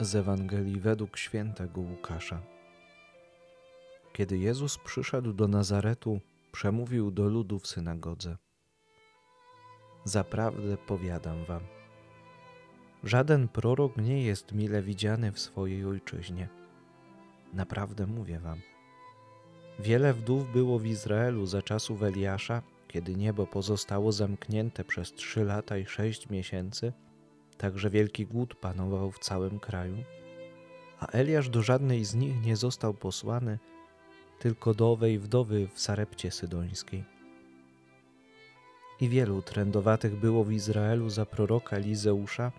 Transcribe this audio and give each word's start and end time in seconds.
Z 0.00 0.14
Ewangelii 0.14 0.80
według 0.80 1.16
świętego 1.16 1.80
Łukasza. 1.80 2.40
Kiedy 4.12 4.38
Jezus 4.38 4.78
przyszedł 4.78 5.32
do 5.32 5.48
Nazaretu, 5.48 6.20
przemówił 6.52 7.10
do 7.10 7.28
ludu 7.28 7.58
w 7.58 7.66
synagodze. 7.66 8.36
Zaprawdę 10.04 10.76
powiadam 10.76 11.44
wam, 11.44 11.60
żaden 13.04 13.48
prorok 13.48 13.96
nie 13.96 14.22
jest 14.22 14.52
mile 14.52 14.82
widziany 14.82 15.32
w 15.32 15.40
swojej 15.40 15.84
ojczyźnie. 15.84 16.48
Naprawdę 17.52 18.06
mówię 18.06 18.38
wam. 18.38 18.60
Wiele 19.78 20.14
wdów 20.14 20.52
było 20.52 20.78
w 20.78 20.86
Izraelu 20.86 21.46
za 21.46 21.62
czasów 21.62 22.02
Eliasza, 22.02 22.62
kiedy 22.88 23.16
niebo 23.16 23.46
pozostało 23.46 24.12
zamknięte 24.12 24.84
przez 24.84 25.12
trzy 25.12 25.44
lata 25.44 25.78
i 25.78 25.86
sześć 25.86 26.28
miesięcy– 26.28 26.92
Także 27.60 27.90
wielki 27.90 28.26
głód 28.26 28.54
panował 28.54 29.10
w 29.10 29.18
całym 29.18 29.58
kraju, 29.58 29.96
a 31.00 31.06
Eliasz 31.06 31.48
do 31.48 31.62
żadnej 31.62 32.04
z 32.04 32.14
nich 32.14 32.42
nie 32.42 32.56
został 32.56 32.94
posłany, 32.94 33.58
tylko 34.38 34.74
do 34.74 34.92
owej 34.92 35.18
wdowy 35.18 35.68
w 35.74 35.80
Sarepcie 35.80 36.30
Sydońskiej. 36.30 37.04
I 39.00 39.08
wielu 39.08 39.42
trędowatych 39.42 40.16
było 40.16 40.44
w 40.44 40.52
Izraelu 40.52 41.10
za 41.10 41.26
proroka 41.26 41.76
Elizeusza, 41.76 42.52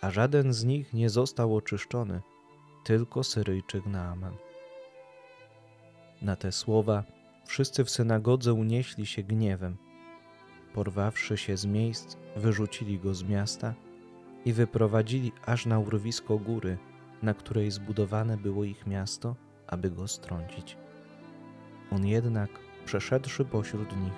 a 0.00 0.10
żaden 0.10 0.52
z 0.52 0.64
nich 0.64 0.92
nie 0.92 1.10
został 1.10 1.56
oczyszczony, 1.56 2.20
tylko 2.84 3.24
Syryjczyk 3.24 3.86
Naaman. 3.86 4.36
Na 6.22 6.36
te 6.36 6.52
słowa 6.52 7.04
wszyscy 7.46 7.84
w 7.84 7.90
synagodze 7.90 8.54
unieśli 8.54 9.06
się 9.06 9.22
gniewem. 9.22 9.85
Porwawszy 10.76 11.36
się 11.36 11.56
z 11.56 11.66
miejsc, 11.66 12.16
wyrzucili 12.36 12.98
go 12.98 13.14
z 13.14 13.22
miasta– 13.22 13.74
i 14.46 14.52
wyprowadzili 14.52 15.32
aż 15.46 15.66
na 15.66 15.78
urwisko 15.78 16.38
góry, 16.38 16.78
na 17.22 17.34
której 17.34 17.70
zbudowane 17.70 18.36
było 18.36 18.64
ich 18.64 18.86
miasto, 18.86 19.36
aby 19.66 19.90
go 19.90 20.08
strącić. 20.08 20.76
On 21.90 22.06
jednak, 22.06 22.50
przeszedłszy 22.84 23.44
pośród 23.44 23.96
nich, 23.96 24.12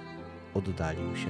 oddalił 0.55 1.17
się. 1.17 1.28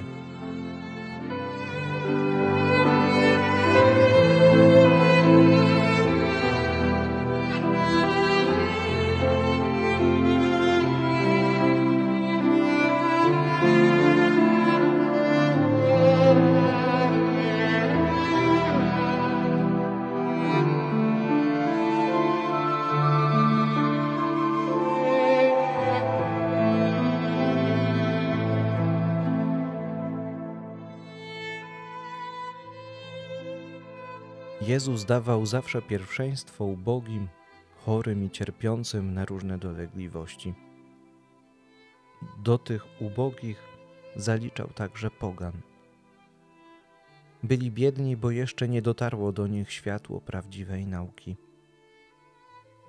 Jezus 34.60 35.04
dawał 35.04 35.46
zawsze 35.46 35.82
pierwszeństwo 35.82 36.64
ubogim, 36.64 37.28
chorym 37.76 38.24
i 38.24 38.30
cierpiącym 38.30 39.14
na 39.14 39.24
różne 39.24 39.58
dolegliwości. 39.58 40.54
Do 42.38 42.58
tych 42.58 42.86
ubogich 43.00 43.62
zaliczał 44.16 44.68
także 44.68 45.10
pogan. 45.10 45.52
Byli 47.42 47.70
biedni, 47.70 48.16
bo 48.16 48.30
jeszcze 48.30 48.68
nie 48.68 48.82
dotarło 48.82 49.32
do 49.32 49.46
nich 49.46 49.72
światło 49.72 50.20
prawdziwej 50.20 50.86
nauki. 50.86 51.36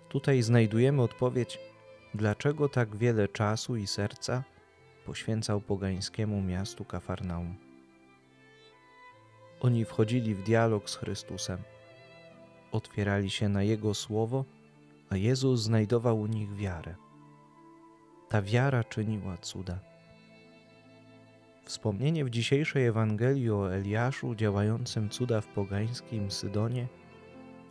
Tutaj 0.09 0.41
znajdujemy 0.41 1.01
odpowiedź, 1.01 1.59
dlaczego 2.13 2.69
tak 2.69 2.95
wiele 2.95 3.27
czasu 3.27 3.75
i 3.75 3.87
serca 3.87 4.43
poświęcał 5.05 5.61
pogańskiemu 5.61 6.41
miastu 6.41 6.85
Kafarnaum. 6.85 7.68
Oni 9.61 9.85
wchodzili 9.85 10.35
w 10.35 10.43
dialog 10.43 10.89
z 10.89 10.95
Chrystusem, 10.95 11.57
otwierali 12.71 13.29
się 13.29 13.49
na 13.49 13.63
Jego 13.63 13.93
słowo, 13.93 14.45
a 15.09 15.17
Jezus 15.17 15.61
znajdował 15.61 16.19
u 16.19 16.27
nich 16.27 16.55
wiarę. 16.55 16.95
Ta 18.29 18.41
wiara 18.41 18.83
czyniła 18.83 19.37
cuda. 19.37 19.79
Wspomnienie 21.65 22.25
w 22.25 22.29
dzisiejszej 22.29 22.85
Ewangelii 22.85 23.49
o 23.49 23.73
Eliaszu 23.73 24.35
działającym 24.35 25.09
cuda 25.09 25.41
w 25.41 25.47
pogańskim 25.47 26.31
Sydonie, 26.31 26.87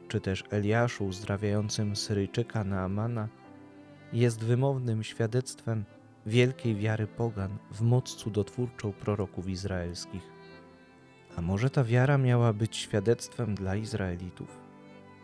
czy 0.08 0.20
też 0.20 0.44
Eliaszu 0.50 1.06
uzdrawiającym 1.06 1.96
Syryjczyka 1.96 2.64
Naamana, 2.64 3.28
jest 4.12 4.44
wymownym 4.44 5.04
świadectwem 5.04 5.84
wielkiej 6.26 6.76
wiary 6.76 7.06
pogan 7.06 7.58
w 7.70 7.80
moc 7.80 8.14
cudotwórczą 8.14 8.92
proroków 8.92 9.48
izraelskich. 9.48 10.37
A 11.38 11.42
może 11.42 11.70
ta 11.70 11.84
wiara 11.84 12.18
miała 12.18 12.52
być 12.52 12.76
świadectwem 12.76 13.54
dla 13.54 13.76
Izraelitów? 13.76 14.60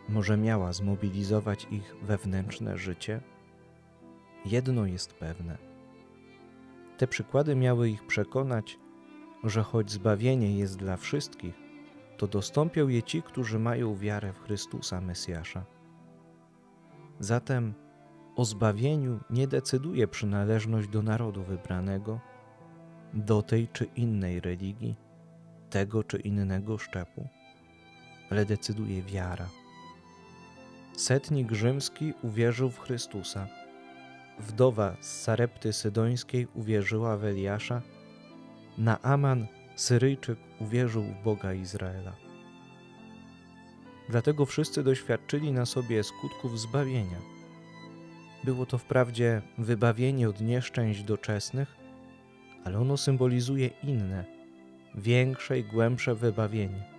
Może 0.09 0.37
miała 0.37 0.73
zmobilizować 0.73 1.67
ich 1.71 1.97
wewnętrzne 2.03 2.79
życie? 2.79 3.21
Jedno 4.47 4.87
jest 4.87 5.15
pewne. 5.15 5.59
Te 6.99 7.07
przykłady 7.07 7.57
miały 7.57 7.89
ich 7.89 8.07
przekonać, 8.07 8.79
że 9.45 9.63
choć 9.63 9.91
zbawienie 9.91 10.59
jest 10.59 10.77
dla 10.77 10.97
wszystkich, 10.97 11.55
to 12.17 12.27
dostąpią 12.27 12.89
je 12.89 13.03
ci, 13.03 13.23
którzy 13.23 13.59
mają 13.59 13.97
wiarę 13.97 14.33
w 14.33 14.41
Chrystusa 14.41 15.01
Mesjasza. 15.01 15.65
Zatem 17.21 17.75
o 18.37 18.45
zbawieniu 18.45 19.21
nie 19.31 19.49
decyduje 19.49 20.09
przynależność 20.09 20.89
do 20.89 21.03
narodu 21.03 21.43
wybranego, 21.43 22.21
do 23.15 23.43
tej 23.43 23.69
czy 23.69 23.85
innej 23.85 24.41
religii, 24.41 25.04
tego 25.75 26.05
czy 26.05 26.19
innego 26.19 26.79
szczepu, 26.79 27.29
ale 28.31 28.45
decyduje 28.45 29.03
wiara. 29.03 29.49
Setnik 30.97 31.53
rzymski 31.53 32.13
uwierzył 32.23 32.71
w 32.71 32.79
Chrystusa. 32.79 33.47
Wdowa 34.39 34.97
z 35.01 35.23
Sarepty 35.23 35.73
Sydońskiej 35.73 36.47
uwierzyła 36.55 37.17
w 37.17 37.25
Eliasza. 37.25 37.83
Naaman, 38.79 39.47
Syryjczyk, 39.77 40.39
uwierzył 40.61 41.03
w 41.03 41.25
Boga 41.25 41.53
Izraela. 41.53 42.13
Dlatego 44.09 44.47
wszyscy 44.47 44.83
doświadczyli 44.83 45.53
na 45.53 45.67
sobie 45.67 46.05
skutków 46.05 46.61
zbawienia. 46.61 47.19
Było 48.45 48.67
to 48.67 48.79
wprawdzie 48.79 49.43
wybawienie 49.59 50.29
od 50.29 50.41
nieszczęść 50.41 51.03
doczesnych, 51.03 51.77
ale 52.65 52.79
ono 52.79 52.97
symbolizuje 52.97 53.71
inne, 53.83 54.34
większe 54.95 55.59
i 55.59 55.65
głębsze 55.65 56.15
wybawienie 56.15 56.95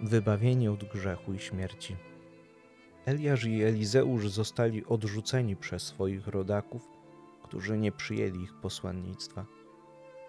wybawienie 0.00 0.72
od 0.72 0.84
grzechu 0.84 1.32
i 1.32 1.38
śmierci. 1.38 1.96
Eliasz 3.06 3.44
i 3.44 3.62
Elizeusz 3.62 4.28
zostali 4.28 4.86
odrzuceni 4.86 5.56
przez 5.56 5.82
swoich 5.82 6.26
rodaków, 6.26 6.88
którzy 7.42 7.78
nie 7.78 7.92
przyjęli 7.92 8.42
ich 8.42 8.54
posłannictwa. 8.54 9.46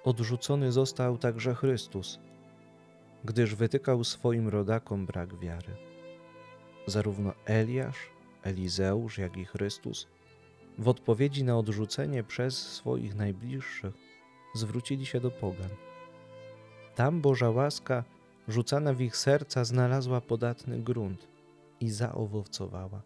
Odrzucony 0.03 0.71
został 0.71 1.17
także 1.17 1.55
Chrystus, 1.55 2.19
gdyż 3.23 3.55
wytykał 3.55 4.03
swoim 4.03 4.47
rodakom 4.47 5.05
brak 5.05 5.39
wiary. 5.39 5.75
Zarówno 6.87 7.33
Eliasz, 7.45 8.09
Elizeusz, 8.43 9.17
jak 9.17 9.37
i 9.37 9.45
Chrystus 9.45 10.07
w 10.77 10.87
odpowiedzi 10.87 11.43
na 11.43 11.57
odrzucenie 11.57 12.23
przez 12.23 12.71
swoich 12.71 13.15
najbliższych 13.15 13.93
zwrócili 14.55 15.05
się 15.05 15.19
do 15.19 15.31
pogan. 15.31 15.69
Tam 16.95 17.21
Boża 17.21 17.49
łaska 17.49 18.03
rzucana 18.47 18.93
w 18.93 19.01
ich 19.01 19.17
serca 19.17 19.65
znalazła 19.65 20.21
podatny 20.21 20.79
grunt 20.79 21.27
i 21.79 21.89
zaowocowała. 21.89 23.01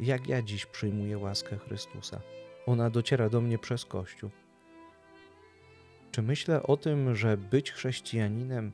Jak 0.00 0.28
ja 0.28 0.42
dziś 0.42 0.66
przyjmuję 0.66 1.18
łaskę 1.18 1.56
Chrystusa? 1.56 2.20
Ona 2.66 2.90
dociera 2.90 3.28
do 3.28 3.40
mnie 3.40 3.58
przez 3.58 3.84
Kościół. 3.84 4.30
Czy 6.10 6.22
myślę 6.22 6.62
o 6.62 6.76
tym, 6.76 7.14
że 7.14 7.36
być 7.36 7.72
chrześcijaninem 7.72 8.72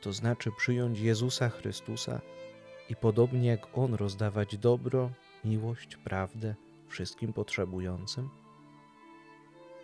to 0.00 0.12
znaczy 0.12 0.50
przyjąć 0.56 1.00
Jezusa 1.00 1.48
Chrystusa 1.48 2.20
i 2.90 2.96
podobnie 2.96 3.48
jak 3.48 3.78
On 3.78 3.94
rozdawać 3.94 4.56
dobro, 4.58 5.10
miłość, 5.44 5.96
prawdę 5.96 6.54
wszystkim 6.88 7.32
potrzebującym? 7.32 8.28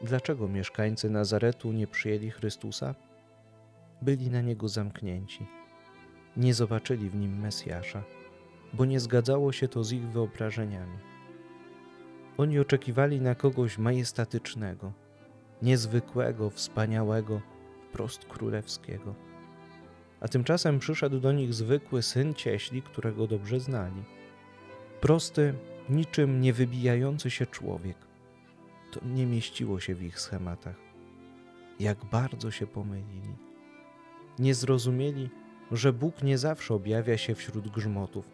Dlaczego 0.03 0.49
mieszkańcy 0.49 1.11
Nazaretu 1.11 1.73
nie 1.73 1.87
przyjęli 1.87 2.31
Chrystusa? 2.31 2.95
Byli 4.03 4.31
na 4.31 4.41
niego 4.41 4.69
zamknięci. 4.69 5.47
Nie 6.37 6.55
zobaczyli 6.55 7.11
w 7.11 7.15
nim 7.15 7.41
Mesjasza, 7.41 8.03
bo 8.73 8.85
nie 8.85 9.01
zgadzało 9.01 9.53
się 9.53 9.69
to 9.69 9.85
z 9.85 9.93
ich 9.93 10.09
wyobrażeniami. 10.09 10.99
Oni 12.39 12.59
oczekiwali 12.59 13.21
na 13.21 13.35
kogoś 13.35 13.79
majestatycznego, 13.79 14.93
niezwykłego, 15.63 16.51
wspaniałego, 16.51 17.41
wprost 17.89 18.25
królewskiego. 18.25 19.15
a 20.21 20.29
tymczasem 20.29 20.79
przyszedł 20.79 21.21
do 21.21 21.33
nich 21.33 21.55
zwykły 21.55 22.03
syn 22.03 22.35
cieśli, 22.35 22.83
którego 22.83 23.27
dobrze 23.27 23.61
znali. 23.61 24.03
Prosty, 25.01 25.55
niczym 25.89 26.41
nie 26.41 26.53
wybijający 26.53 27.31
się 27.31 27.47
człowiek. 27.47 27.97
To 28.93 29.01
nie 29.05 29.27
mieściło 29.27 29.81
się 29.81 29.95
w 29.95 30.03
ich 30.03 30.21
schematach. 30.21 30.77
Jak 31.81 32.05
bardzo 32.05 32.51
się 32.51 32.67
pomylili. 32.67 33.50
Nie 34.41 34.55
zrozumieli, 34.55 35.31
że 35.73 35.93
Bóg 35.93 36.23
nie 36.23 36.39
zawsze 36.39 36.75
objawia 36.75 37.19
się 37.19 37.35
wśród 37.35 37.69
grzmotów. 37.69 38.29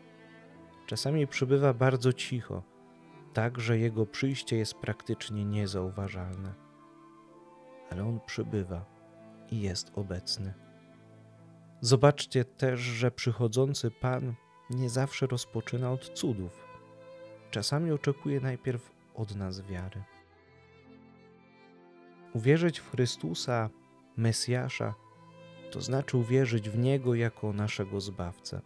Czasami 0.87 1.26
przybywa 1.26 1.75
bardzo 1.75 2.12
cicho, 2.12 2.62
tak 3.32 3.61
że 3.61 3.79
jego 3.79 4.06
przyjście 4.06 4.56
jest 4.56 4.75
praktycznie 4.75 5.44
niezauważalne. 5.44 6.55
Ale 7.91 8.05
on 8.05 8.20
przybywa 8.26 8.85
i 9.50 9.61
jest 9.61 9.93
obecny. 9.94 10.55
Zobaczcie 11.81 12.44
też, 12.44 12.81
że 12.81 13.11
przychodzący 13.11 13.91
Pan 13.91 14.35
nie 14.70 14.91
zawsze 14.91 15.26
rozpoczyna 15.26 15.93
od 15.93 16.19
cudów. 16.19 16.67
Czasami 17.50 17.93
oczekuje 17.93 18.41
najpierw 18.41 18.93
od 19.14 19.37
nas 19.37 19.62
wiary. 19.62 20.02
Uwierzyć 22.32 22.79
w 22.81 22.91
Chrystusa, 22.91 23.70
Mesjasza, 24.17 24.94
to 25.76 25.82
znaczy 25.82 26.17
uwierzyć 26.17 26.70
w 26.70 26.78
Niego 26.78 27.14
jako 27.14 27.52
naszego 27.52 28.00
Zbawcę, 28.00 28.61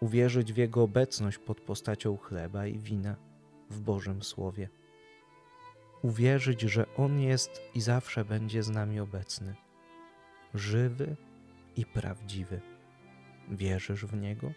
uwierzyć 0.00 0.52
w 0.52 0.56
Jego 0.56 0.82
obecność 0.82 1.38
pod 1.38 1.60
postacią 1.60 2.16
chleba 2.16 2.66
i 2.66 2.78
wina 2.78 3.16
w 3.70 3.80
Bożym 3.80 4.22
Słowie, 4.22 4.68
uwierzyć, 6.02 6.60
że 6.60 6.86
On 6.96 7.20
jest 7.20 7.62
i 7.74 7.80
zawsze 7.80 8.24
będzie 8.24 8.62
z 8.62 8.70
nami 8.70 9.00
obecny, 9.00 9.54
żywy 10.54 11.16
i 11.76 11.84
prawdziwy. 11.84 12.60
Wierzysz 13.48 14.06
w 14.06 14.16
Niego? 14.16 14.52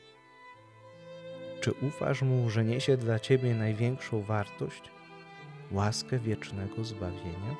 Czy 1.61 1.71
ufasz 1.71 2.21
Mu, 2.21 2.49
że 2.49 2.65
niesie 2.65 2.97
dla 2.97 3.19
Ciebie 3.19 3.55
największą 3.55 4.21
wartość, 4.21 4.81
łaskę 5.71 6.19
wiecznego 6.19 6.83
zbawienia? 6.83 7.55